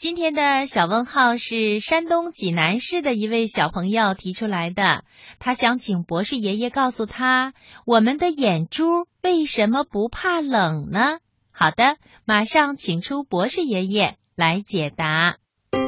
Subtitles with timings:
[0.00, 5.04] 今天的小问号是山东济南市的一位小朋友提出来的，
[5.38, 7.52] 他想请博士爷爷告诉他，
[7.84, 11.18] 我们的眼珠为什么不怕冷呢？
[11.52, 15.36] 好的，马上请出博士爷爷来解答。
[15.70, 15.78] 大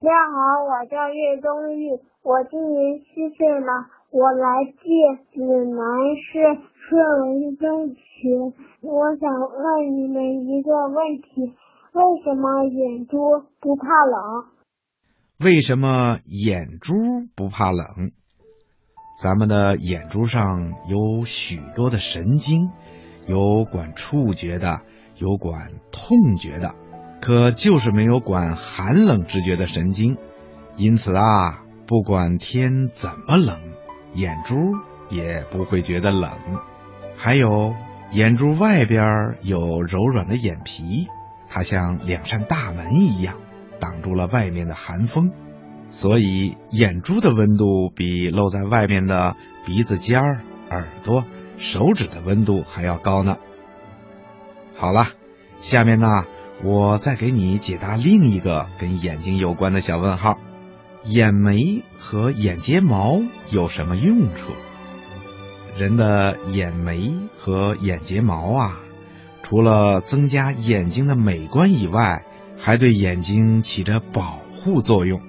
[0.00, 1.90] 家好，我叫岳东玉，
[2.22, 3.84] 我今年七岁了，
[4.14, 4.78] 我来自
[5.32, 6.62] 济南市。
[6.86, 11.52] 顺文中学，我想问你们一个问题：
[11.92, 13.18] 为什么眼珠
[13.58, 14.44] 不怕冷？
[15.40, 16.94] 为什么眼珠
[17.34, 18.12] 不怕冷？
[19.20, 22.70] 咱们的眼珠上有许多的神经，
[23.26, 24.82] 有管触觉的，
[25.16, 26.76] 有管痛觉的，
[27.20, 30.18] 可就是没有管寒冷知觉的神经。
[30.76, 33.73] 因此啊，不管天怎么冷，
[34.14, 34.56] 眼珠
[35.08, 36.30] 也不会觉得冷。
[37.16, 37.74] 还有
[38.10, 41.06] 眼珠外边有柔软的眼皮，
[41.48, 43.36] 它像两扇大门一样，
[43.78, 45.32] 挡住了外面的寒风，
[45.90, 50.40] 所以眼珠的温度比露在外面的鼻子尖儿、
[50.70, 51.24] 耳朵、
[51.56, 53.36] 手指的温度还要高呢。
[54.76, 55.06] 好了，
[55.60, 56.24] 下面呢，
[56.62, 60.38] 我再给你解答另一个跟眼睛有关的小问号：
[61.04, 64.52] 眼眉和眼睫毛有什么用处？
[65.76, 68.80] 人的眼眉和眼睫毛啊，
[69.42, 72.24] 除了增加眼睛的美观以外，
[72.58, 75.20] 还对眼睛起着保护作用。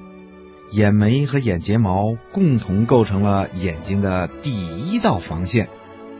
[0.72, 5.67] 眼眉和眼睫毛共同构成了眼睛的第一道防线，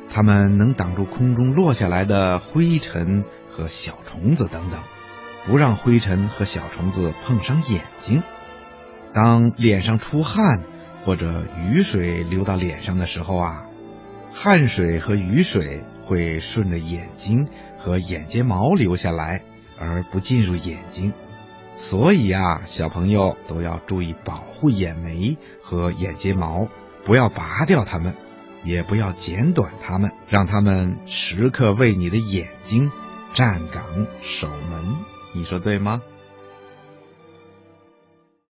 [0.10, 4.82] 它们能挡住空中落下来的灰尘和小虫子等等，
[5.46, 8.22] 不让灰尘和小虫子碰伤眼睛。
[9.16, 10.62] 当脸上出汗
[11.06, 13.66] 或者雨水流到脸上的时候啊。
[14.34, 19.44] 汗水和雨水会顺着眼睛和眼睫毛流下来，
[19.80, 21.14] 而不进入眼睛，
[21.78, 26.68] 所以啊，小朋友都要注意保护眼眉和眼睫毛，
[27.06, 28.14] 不要拔掉它们，
[28.66, 32.92] 也不要剪短它们，让它们时刻为你的眼睛
[33.34, 34.96] 站岗守门。
[35.34, 36.02] 你说对吗？